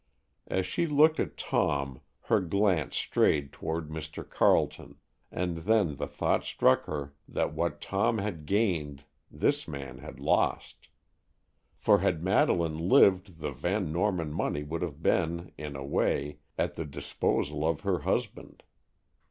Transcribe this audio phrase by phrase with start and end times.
[0.47, 4.27] As she looked at Tom her glance strayed toward Mr.
[4.27, 4.95] Carleton,
[5.31, 10.87] and then the thought struck her that what Tom had gained this man had lost.
[11.75, 16.73] For had Madeleine lived the Van Norman money would have been, in a way, at
[16.73, 18.63] the disposal of her husband.